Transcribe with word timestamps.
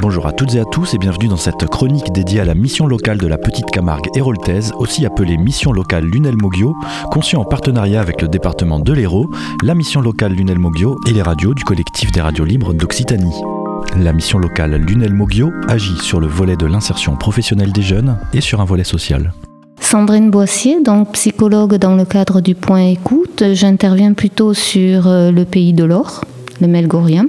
Bonjour 0.00 0.26
à 0.26 0.32
toutes 0.32 0.54
et 0.54 0.60
à 0.60 0.64
tous 0.64 0.94
et 0.94 0.98
bienvenue 0.98 1.28
dans 1.28 1.36
cette 1.36 1.66
chronique 1.66 2.12
dédiée 2.12 2.40
à 2.40 2.44
la 2.44 2.54
mission 2.54 2.86
locale 2.86 3.18
de 3.18 3.26
la 3.26 3.36
Petite 3.36 3.70
Camargue 3.70 4.08
héroltaise, 4.14 4.72
aussi 4.78 5.04
appelée 5.04 5.36
mission 5.36 5.72
locale 5.72 6.04
Lunel 6.04 6.36
Mogio, 6.36 6.74
conçue 7.10 7.36
en 7.36 7.44
partenariat 7.44 8.00
avec 8.00 8.22
le 8.22 8.28
département 8.28 8.78
de 8.78 8.92
l'Hérault, 8.92 9.30
la 9.62 9.74
mission 9.74 10.00
locale 10.00 10.32
Lunel 10.32 10.58
Mogio 10.58 10.96
et 11.06 11.12
les 11.12 11.22
radios 11.22 11.54
du 11.54 11.64
collectif 11.64 12.10
des 12.12 12.20
radios 12.20 12.44
libres 12.44 12.72
d'Occitanie. 12.72 13.34
La 13.96 14.12
mission 14.12 14.38
locale 14.38 14.76
Lunel 14.76 15.12
Mogio 15.12 15.50
agit 15.68 15.98
sur 16.00 16.20
le 16.20 16.26
volet 16.26 16.56
de 16.56 16.66
l'insertion 16.66 17.16
professionnelle 17.16 17.72
des 17.72 17.82
jeunes 17.82 18.18
et 18.32 18.40
sur 18.40 18.60
un 18.60 18.64
volet 18.64 18.84
social. 18.84 19.32
Sandrine 19.80 20.30
Boissier, 20.30 20.82
donc 20.82 21.12
psychologue 21.12 21.76
dans 21.76 21.96
le 21.96 22.04
cadre 22.04 22.40
du 22.40 22.54
point 22.54 22.82
écoute, 22.82 23.42
j'interviens 23.52 24.12
plutôt 24.12 24.52
sur 24.52 25.06
euh, 25.06 25.30
le 25.30 25.44
pays 25.44 25.72
de 25.72 25.84
l'or, 25.84 26.24
le 26.60 26.66
Melgorien. 26.66 27.26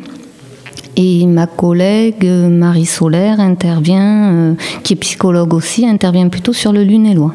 Et 1.02 1.26
ma 1.26 1.48
collègue 1.48 2.26
euh, 2.26 2.50
Marie 2.50 2.86
Solaire 2.86 3.40
intervient, 3.40 4.34
euh, 4.34 4.54
qui 4.84 4.94
est 4.94 4.98
psychologue 4.98 5.54
aussi, 5.54 5.88
intervient 5.88 6.28
plutôt 6.28 6.52
sur 6.52 6.74
le 6.74 6.84
lunellois. 6.84 7.34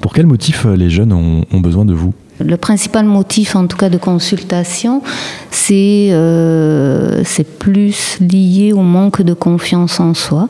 Pour 0.00 0.14
quel 0.14 0.26
motif 0.26 0.64
les 0.64 0.88
jeunes 0.88 1.12
ont, 1.12 1.44
ont 1.52 1.60
besoin 1.60 1.84
de 1.84 1.92
vous? 1.92 2.14
Le 2.40 2.56
principal 2.56 3.04
motif, 3.04 3.56
en 3.56 3.66
tout 3.66 3.76
cas 3.76 3.90
de 3.90 3.98
consultation, 3.98 5.02
c'est 5.50 6.08
euh, 6.12 7.22
plus 7.58 8.18
lié 8.20 8.72
au 8.72 8.80
manque 8.80 9.20
de 9.20 9.34
confiance 9.34 10.00
en 10.00 10.14
soi. 10.14 10.48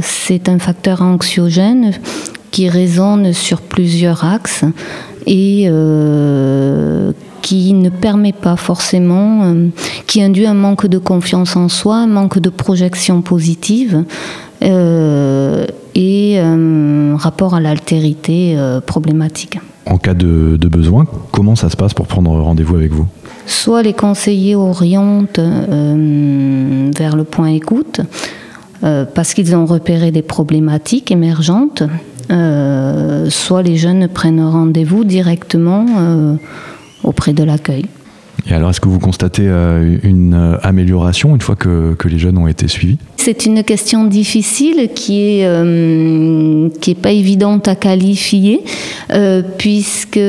C'est 0.00 0.48
un 0.48 0.60
facteur 0.60 1.02
anxiogène 1.02 1.90
qui 2.52 2.68
résonne 2.68 3.32
sur 3.32 3.60
plusieurs 3.60 4.24
axes 4.24 4.64
et 5.26 5.66
euh, 5.68 7.12
qui 7.46 7.74
ne 7.74 7.90
permet 7.90 8.32
pas 8.32 8.56
forcément, 8.56 9.44
euh, 9.44 9.68
qui 10.08 10.20
induit 10.20 10.48
un 10.48 10.54
manque 10.54 10.88
de 10.88 10.98
confiance 10.98 11.54
en 11.54 11.68
soi, 11.68 11.98
un 11.98 12.08
manque 12.08 12.40
de 12.40 12.48
projection 12.48 13.22
positive 13.22 14.02
euh, 14.64 15.64
et 15.94 16.40
un 16.40 17.16
rapport 17.16 17.54
à 17.54 17.60
l'altérité 17.60 18.58
problématique. 18.84 19.60
En 19.86 19.96
cas 19.98 20.14
de, 20.14 20.58
besoin, 20.66 21.06
comment 21.30 21.54
ça 21.54 21.70
se 21.70 21.76
passe 21.76 21.94
pour 21.94 22.08
prendre 22.08 22.32
rendez-vous 22.32 22.74
avec 22.74 22.90
vous? 22.90 23.06
Soit 23.46 23.84
les 23.84 23.92
conseillers 23.92 24.56
orientent 24.56 25.38
vers 25.38 27.14
le 27.14 27.22
point 27.22 27.46
écoute, 27.46 28.00
parce 28.80 29.34
qu'ils 29.34 29.54
ont 29.54 29.66
repéré 29.66 30.10
des 30.10 30.22
problématiques 30.22 31.12
émergentes 31.12 31.84
euh, 32.30 33.30
soit 33.30 33.62
les 33.62 33.76
jeunes 33.76 34.08
prennent 34.08 34.42
rendez-vous 34.42 35.04
directement 35.04 35.86
euh, 35.98 36.34
auprès 37.02 37.32
de 37.32 37.44
l'accueil. 37.44 37.86
Et 38.48 38.54
alors, 38.54 38.70
est-ce 38.70 38.80
que 38.80 38.88
vous 38.88 39.00
constatez 39.00 39.46
euh, 39.46 39.96
une 40.04 40.58
amélioration 40.62 41.34
une 41.34 41.40
fois 41.40 41.56
que, 41.56 41.96
les 42.04 42.18
jeunes 42.18 42.38
ont 42.38 42.46
été 42.46 42.68
suivis? 42.68 42.98
C'est 43.16 43.44
une 43.44 43.64
question 43.64 44.04
difficile 44.04 44.90
qui 44.94 45.40
est 45.40 46.80
qui 46.80 46.90
est 46.92 47.00
pas 47.00 47.10
évidente 47.10 47.66
à 47.66 47.74
qualifier 47.74 48.62
puisque 49.58 50.20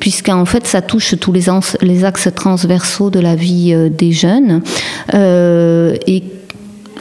puisqu'en 0.00 0.44
fait 0.44 0.66
ça 0.66 0.82
touche 0.82 1.14
tous 1.20 1.30
les, 1.30 1.44
les 1.82 2.04
axes 2.04 2.30
transversaux 2.34 3.10
de 3.10 3.20
la 3.20 3.36
vie 3.36 3.76
des 3.96 4.10
jeunes 4.10 4.62
et 5.14 6.22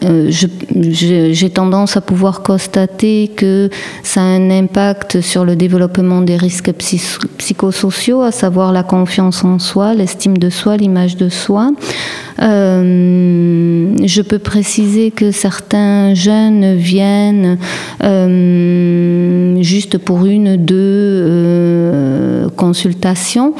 euh, 0.05 0.29
j'ai 0.29 1.49
tendance 1.49 1.97
à 1.97 2.01
pouvoir 2.01 2.41
constater 2.41 3.31
que 3.35 3.69
ça 4.03 4.21
a 4.21 4.23
un 4.23 4.49
impact 4.51 5.21
sur 5.21 5.45
le 5.45 5.55
développement 5.55 6.21
des 6.21 6.37
risques 6.37 6.71
psychosociaux, 7.37 8.21
à 8.21 8.31
savoir 8.31 8.71
la 8.71 8.83
confiance 8.83 9.43
en 9.43 9.59
soi, 9.59 9.93
l'estime 9.93 10.37
de 10.37 10.49
soi, 10.49 10.77
l'image 10.77 11.17
de 11.17 11.29
soi. 11.29 11.71
Euh, 12.41 13.95
je 14.03 14.21
peux 14.21 14.39
préciser 14.39 15.11
que 15.11 15.31
certains 15.31 16.13
jeunes 16.13 16.75
viennent 16.75 17.57
euh, 18.03 19.61
juste 19.61 19.97
pour 19.97 20.25
une, 20.25 20.57
deux 20.57 22.45
consultations 22.55 23.53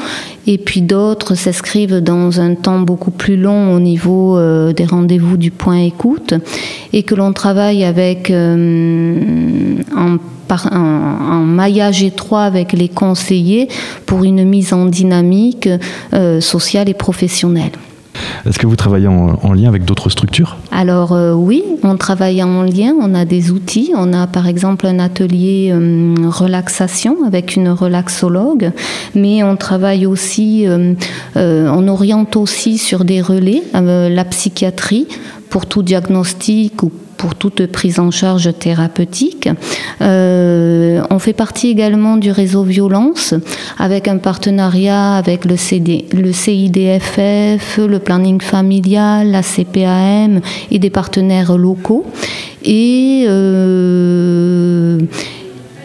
et 0.46 0.58
puis 0.58 0.82
d'autres 0.82 1.34
s'inscrivent 1.34 2.00
dans 2.00 2.40
un 2.40 2.54
temps 2.54 2.80
beaucoup 2.80 3.10
plus 3.10 3.36
long 3.36 3.74
au 3.74 3.80
niveau 3.80 4.36
euh, 4.38 4.72
des 4.72 4.84
rendez-vous 4.84 5.36
du 5.36 5.50
point 5.50 5.78
écoute 5.78 6.34
et 6.92 7.02
que 7.02 7.14
l'on 7.14 7.32
travaille 7.32 7.84
avec 7.84 8.30
euh, 8.30 9.76
en 9.98 11.44
maillage 11.44 12.02
étroit 12.02 12.44
avec 12.44 12.72
les 12.72 12.88
conseillers 12.88 13.68
pour 14.06 14.24
une 14.24 14.44
mise 14.44 14.72
en 14.72 14.86
dynamique 14.86 15.68
euh, 16.14 16.40
sociale 16.40 16.88
et 16.88 16.94
professionnelle. 16.94 17.72
Est-ce 18.46 18.58
que 18.58 18.66
vous 18.66 18.76
travaillez 18.76 19.08
en, 19.08 19.52
lien 19.52 19.68
avec 19.68 19.84
d'autres 19.84 20.10
structures 20.10 20.56
Alors 20.70 21.12
euh, 21.12 21.32
oui, 21.32 21.64
on 21.82 21.96
travaille 21.96 22.42
en 22.42 22.62
lien, 22.62 22.94
on 23.00 23.14
a 23.14 23.24
des 23.24 23.50
outils, 23.50 23.92
on 23.96 24.12
a 24.12 24.26
par 24.26 24.46
exemple 24.46 24.86
un 24.86 24.98
atelier 24.98 25.70
euh, 25.72 26.14
relaxation 26.28 27.16
avec 27.26 27.56
une 27.56 27.70
relaxologue, 27.70 28.72
mais 29.14 29.42
on 29.42 29.56
travaille 29.56 30.06
aussi, 30.06 30.66
euh, 30.66 30.94
on 31.34 31.88
oriente 31.88 32.36
aussi 32.36 32.78
sur 32.78 33.04
des 33.04 33.20
relais, 33.20 33.62
la 33.72 34.24
psychiatrie 34.24 35.06
pour 35.50 35.66
tout 35.66 35.82
diagnostic 35.82 36.82
ou 36.82 36.92
pour 37.16 37.34
toute 37.34 37.66
prise 37.66 37.98
en 37.98 38.10
charge 38.10 38.50
thérapeutique. 38.58 39.48
On 41.10 41.18
fait 41.18 41.32
partie 41.32 41.68
également 41.68 42.16
du 42.16 42.30
réseau 42.30 42.62
violence 42.62 43.34
avec 43.78 44.08
un 44.08 44.18
partenariat 44.18 45.14
avec 45.14 45.44
le, 45.44 45.54
le 45.54 46.32
CIDFF, 46.32 47.78
le 47.78 47.98
planning 47.98 48.40
familial, 48.40 49.30
la 49.30 49.42
CPAM 49.42 50.40
et 50.70 50.78
des 50.78 50.90
partenaires 50.90 51.56
locaux. 51.56 52.04
Et 52.64 53.24
euh, 53.28 54.98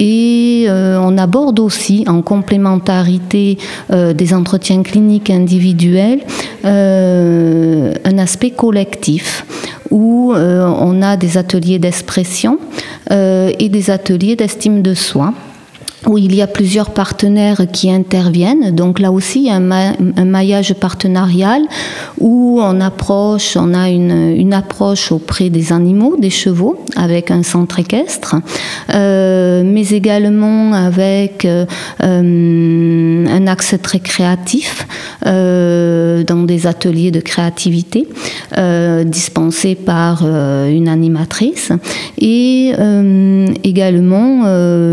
euh, 0.02 1.00
on 1.04 1.18
aborde 1.18 1.60
aussi, 1.60 2.06
en 2.08 2.22
complémentarité 2.22 3.58
des 3.90 4.34
entretiens 4.34 4.81
cliniques 4.84 5.30
individuels, 5.30 6.22
un 6.64 8.18
aspect 8.18 8.52
collectif 8.52 9.46
où 9.91 10.34
euh, 10.34 10.66
on 10.66 11.02
a 11.02 11.18
des 11.18 11.38
ateliers 11.38 11.78
d'expression 11.78 12.57
euh, 13.12 13.52
et 13.59 13.69
des 13.69 13.91
ateliers 13.91 14.35
d'estime 14.35 14.81
de 14.81 14.94
soi 14.94 15.34
où 16.07 16.17
il 16.17 16.34
y 16.34 16.41
a 16.41 16.47
plusieurs 16.47 16.91
partenaires 16.91 17.62
qui 17.72 17.91
interviennent. 17.91 18.73
Donc 18.73 19.00
là 19.00 19.12
aussi, 19.12 19.41
il 19.41 19.45
y 19.45 19.50
a 19.50 19.56
un, 19.56 20.25
maillage 20.25 20.73
partenarial 20.73 21.62
où 22.19 22.59
on 22.62 22.81
approche, 22.81 23.56
on 23.56 23.73
a 23.73 23.89
une, 23.89 24.53
approche 24.53 25.12
auprès 25.12 25.50
des 25.50 25.72
animaux, 25.72 26.17
des 26.17 26.29
chevaux, 26.29 26.84
avec 26.95 27.31
un 27.31 27.44
centre 27.44 27.79
équestre, 27.79 28.35
euh, 28.94 29.63
mais 29.66 29.89
également 29.89 30.73
avec 30.73 31.47
un 32.00 33.47
axe 33.47 33.75
très 33.81 34.00
créatif 34.00 34.88
dans 35.23 36.45
des 36.45 36.68
ateliers 36.68 37.12
de 37.12 37.22
créativité 37.22 38.07
dispensés 39.06 39.75
par 39.75 40.25
une 40.25 40.88
animatrice. 40.88 41.72
Et 42.18 42.73
également, 43.63 44.44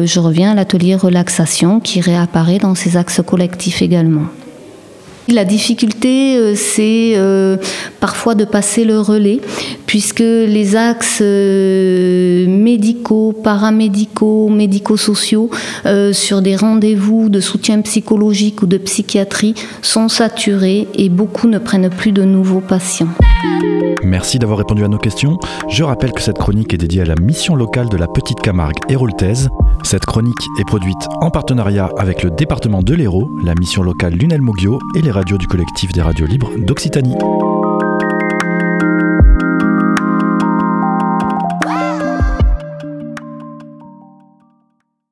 je 0.05 0.21
reviens 0.21 0.53
à 0.53 0.55
l'atelier 0.55 0.98
relaxation 0.99 1.81
qui 1.81 2.01
réapparaît 2.01 2.59
dans 2.59 2.75
ces 2.75 2.97
axes 2.97 3.23
collectifs 3.27 3.81
également. 3.81 4.27
La 5.31 5.45
difficulté, 5.45 6.37
euh, 6.39 6.55
c'est 6.55 7.13
euh, 7.17 7.59
parfois 8.01 8.35
de 8.35 8.47
passer 8.47 8.85
le 8.85 8.99
relais, 8.99 9.41
puisque 9.89 10.21
les 10.21 10.77
axes 10.77 11.19
euh, 11.23 12.47
médicaux, 12.47 13.33
paramédicaux, 13.33 14.49
médico-sociaux, 14.49 15.51
sur 16.13 16.43
des 16.43 16.55
rendez-vous 16.55 17.29
de 17.31 17.41
soutien 17.41 17.81
psychologique 17.81 18.63
ou 18.63 18.67
de 18.67 18.77
psychiatrie 18.77 19.55
sont 19.83 20.09
saturés 20.09 20.87
et 20.95 21.09
beaucoup 21.09 21.49
ne 21.49 21.59
prennent 21.59 21.91
plus 21.91 22.13
de 22.13 22.23
nouveaux 22.23 22.61
patients. 22.61 23.09
Merci 24.05 24.39
d'avoir 24.39 24.59
répondu 24.59 24.85
à 24.85 24.89
nos 24.89 24.99
questions. 24.99 25.39
Je 25.69 25.83
rappelle 25.83 26.13
que 26.13 26.23
cette 26.23 26.39
chronique 26.39 26.75
est 26.75 26.79
dédiée 26.79 27.03
à 27.03 27.05
la 27.05 27.15
mission 27.17 27.57
locale 27.57 27.89
de 27.89 27.97
la 27.97 28.07
Petite 28.07 28.41
Camargue 28.41 28.79
héroltaise. 28.89 29.49
Cette 29.83 30.07
chronique 30.07 30.35
est 30.61 30.67
produite 30.67 31.09
en 31.21 31.31
partenariat 31.31 31.91
avec 31.99 32.23
le 32.23 32.31
département 32.31 32.83
de 32.83 32.95
l'Hérault, 32.95 33.31
la 33.45 33.55
mission 33.55 33.83
locale 33.83 34.15
Lunel 34.15 34.43
Mogio 34.43 34.79
et 34.95 35.03
les 35.03 35.11
radios 35.11 35.39
du 35.39 35.47
collectif 35.47 35.93
des 35.93 36.03
radios 36.03 36.27
libres 36.27 36.51
d'Occitanie. 36.59 37.17